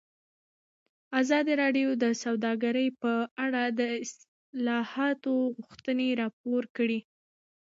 [1.21, 3.13] ازادي راډیو د سوداګري په
[3.45, 6.99] اړه د اصلاحاتو غوښتنې راپور کړې.